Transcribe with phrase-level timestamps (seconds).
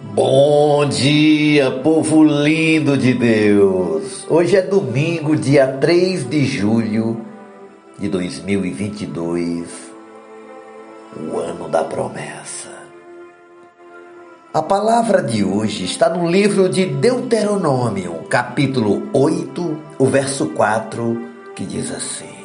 [0.00, 4.24] Bom dia, povo lindo de Deus!
[4.30, 7.20] Hoje é domingo, dia 3 de julho
[7.98, 9.66] de 2022,
[11.16, 12.70] o ano da promessa.
[14.54, 21.66] A palavra de hoje está no livro de Deuteronômio, capítulo 8, o verso 4, que
[21.66, 22.36] diz assim: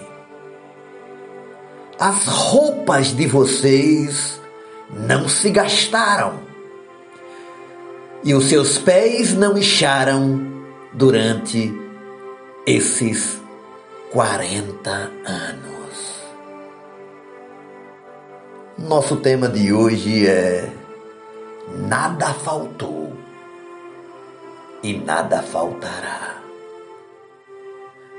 [2.00, 4.42] As roupas de vocês
[4.89, 6.51] não se gastaram
[8.23, 10.41] e os seus pés não incharam
[10.93, 11.73] durante
[12.65, 13.41] esses
[14.11, 14.89] 40
[15.25, 15.73] anos.
[18.77, 20.71] Nosso tema de hoje é
[21.87, 23.13] Nada faltou
[24.82, 26.41] e nada faltará.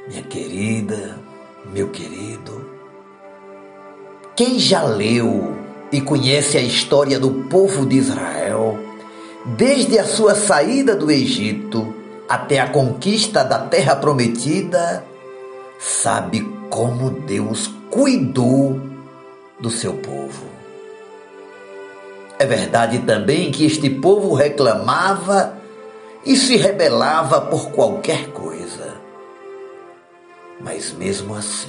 [0.08, 1.18] Minha querida,
[1.72, 2.68] meu querido,
[4.36, 5.56] quem já leu
[5.92, 8.43] e conhece a história do povo de Israel,
[9.44, 11.94] desde a sua saída do Egito
[12.28, 15.04] até a conquista da terra prometida,
[15.78, 18.80] sabe como Deus cuidou
[19.60, 20.44] do seu povo.
[22.38, 25.56] É verdade também que este povo reclamava
[26.24, 28.94] e se rebelava por qualquer coisa.
[30.60, 31.68] Mas mesmo assim,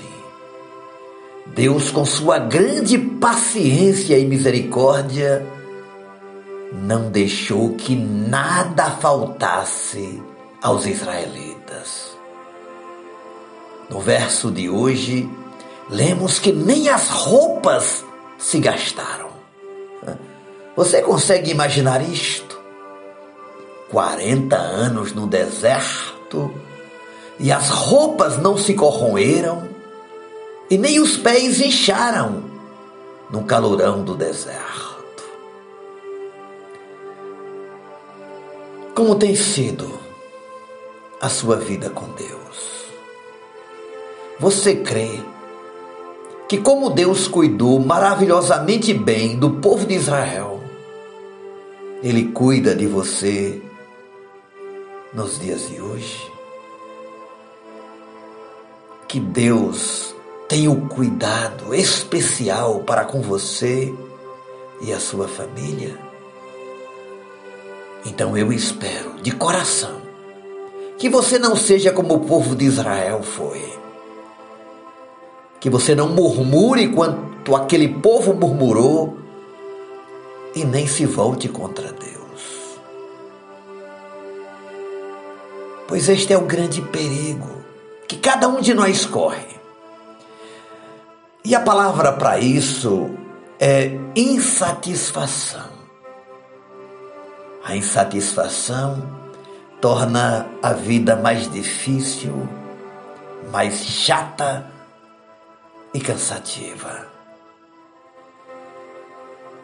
[1.47, 5.45] Deus, com sua grande paciência e misericórdia,
[6.81, 10.21] não deixou que nada faltasse
[10.61, 12.15] aos israelitas.
[13.89, 15.29] No verso de hoje,
[15.89, 18.03] lemos que nem as roupas
[18.37, 19.29] se gastaram.
[20.75, 22.59] Você consegue imaginar isto?
[23.89, 26.53] 40 anos no deserto
[27.39, 29.69] e as roupas não se corroeram
[30.69, 32.43] e nem os pés incharam
[33.29, 34.84] no calorão do deserto.
[38.95, 39.99] Como tem sido
[41.19, 42.85] a sua vida com Deus?
[44.39, 45.19] Você crê
[46.47, 50.61] que, como Deus cuidou maravilhosamente bem do povo de Israel,
[52.01, 53.61] Ele cuida de você
[55.13, 56.31] nos dias de hoje?
[59.09, 60.15] Que Deus
[60.47, 63.93] tem o cuidado especial para com você
[64.79, 66.04] e a sua família?
[68.05, 69.99] Então eu espero, de coração,
[70.97, 73.73] que você não seja como o povo de Israel foi.
[75.59, 79.17] Que você não murmure quanto aquele povo murmurou
[80.53, 82.79] e nem se volte contra Deus.
[85.87, 87.49] Pois este é o grande perigo
[88.07, 89.55] que cada um de nós corre.
[91.43, 93.09] E a palavra para isso
[93.59, 95.74] é insatisfação.
[97.65, 99.01] A insatisfação
[99.81, 102.47] torna a vida mais difícil,
[103.51, 104.69] mais chata
[105.91, 107.07] e cansativa.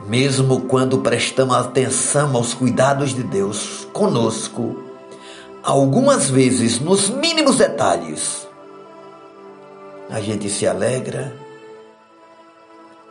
[0.08, 4.84] Mesmo quando prestamos atenção aos cuidados de Deus conosco,
[5.62, 8.48] algumas vezes nos mínimos detalhes,
[10.10, 11.36] a gente se alegra,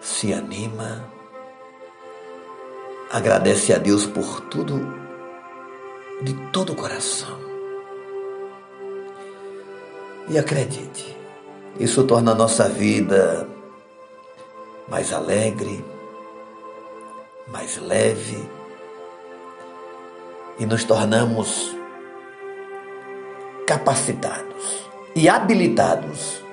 [0.01, 1.20] se anima,
[3.11, 4.81] agradece a Deus por tudo
[6.23, 7.39] de todo o coração.
[10.29, 11.17] E acredite,
[11.79, 13.49] isso torna a nossa vida
[14.89, 15.85] mais alegre,
[17.49, 18.49] mais leve
[20.61, 21.77] e nos tornamos
[23.67, 26.45] capacitados e habilitados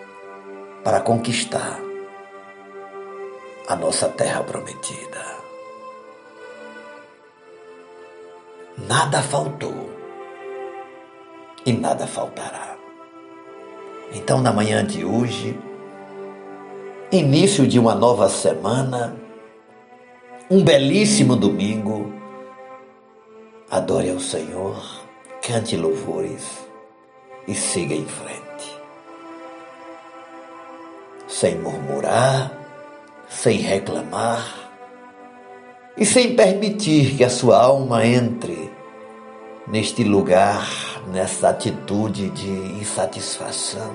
[0.84, 1.80] para conquistar
[3.68, 5.37] a nossa terra prometida.
[8.78, 9.90] Nada faltou
[11.66, 12.78] e nada faltará.
[14.14, 15.60] Então, na manhã de hoje,
[17.12, 19.16] início de uma nova semana,
[20.50, 22.14] um belíssimo domingo,
[23.70, 24.82] adore ao Senhor,
[25.42, 26.66] cante louvores
[27.48, 28.78] e siga em frente.
[31.28, 32.52] Sem murmurar,
[33.28, 34.68] sem reclamar,
[35.98, 38.67] e sem permitir que a sua alma entre
[39.68, 40.68] neste lugar,
[41.08, 43.94] nessa atitude de insatisfação,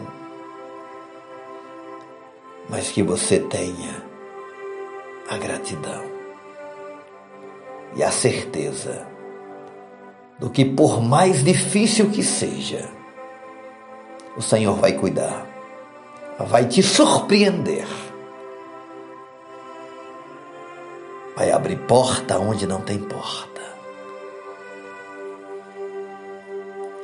[2.68, 4.02] mas que você tenha
[5.28, 6.04] a gratidão
[7.94, 9.06] e a certeza
[10.38, 12.90] do que, por mais difícil que seja,
[14.36, 15.46] o Senhor vai cuidar,
[16.38, 17.86] vai te surpreender.
[21.36, 23.51] Vai abrir porta onde não tem porta,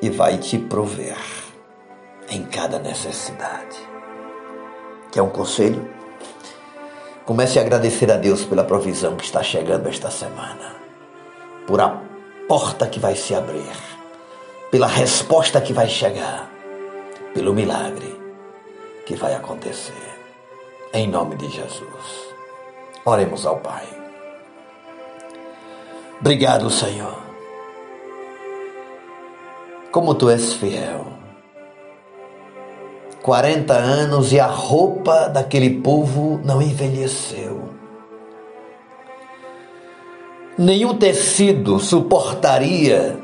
[0.01, 1.19] e vai te prover
[2.31, 3.77] em cada necessidade.
[5.11, 5.89] Quer um conselho?
[7.25, 10.77] Comece a agradecer a Deus pela provisão que está chegando esta semana,
[11.67, 12.01] por a
[12.47, 13.77] porta que vai se abrir,
[14.71, 16.51] pela resposta que vai chegar,
[17.35, 18.19] pelo milagre
[19.05, 19.93] que vai acontecer.
[20.93, 22.35] Em nome de Jesus.
[23.05, 23.87] Oremos ao Pai.
[26.21, 27.28] Obrigado, Senhor.
[29.91, 31.07] Como tu és fiel.
[33.23, 37.71] 40 anos e a roupa daquele povo não envelheceu.
[40.57, 43.17] Nenhum tecido suportaria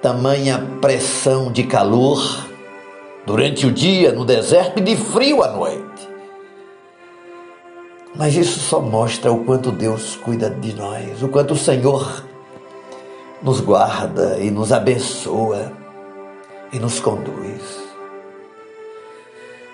[0.00, 2.46] tamanha pressão de calor
[3.24, 6.08] durante o dia no deserto e de frio à noite.
[8.14, 12.24] Mas isso só mostra o quanto Deus cuida de nós, o quanto o Senhor
[13.44, 15.70] nos guarda e nos abençoa
[16.72, 17.84] e nos conduz.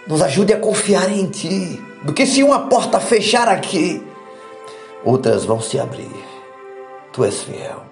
[0.09, 4.05] Nos ajude a confiar em Ti, porque se uma porta fechar aqui,
[5.05, 6.11] outras vão se abrir.
[7.13, 7.85] Tu és fiel,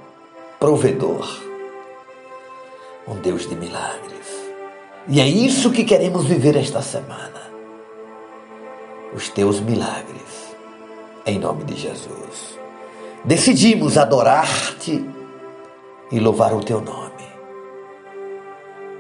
[0.59, 1.29] provedor,
[3.07, 4.19] um Deus de milagres.
[5.07, 7.53] E é isso que queremos viver esta semana.
[9.15, 10.57] Os teus milagres,
[11.25, 12.59] em nome de Jesus.
[13.25, 15.18] Decidimos adorar-te
[16.11, 17.27] e louvar o teu nome.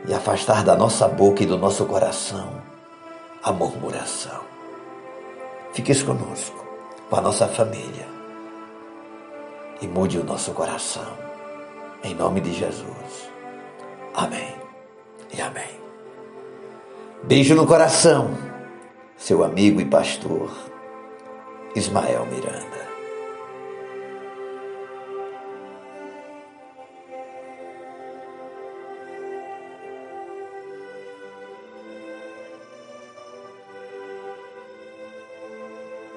[0.06, 2.62] E afastar da nossa boca e do nosso coração
[3.42, 4.40] a murmuração.
[5.72, 6.64] Fiques conosco,
[7.08, 8.06] com a nossa família.
[9.80, 11.16] E mude o nosso coração.
[12.02, 13.30] Em nome de Jesus.
[14.14, 14.54] Amém
[15.32, 15.78] e amém.
[17.22, 18.30] Beijo no coração,
[19.16, 20.50] seu amigo e pastor
[21.74, 22.87] Ismael Miranda.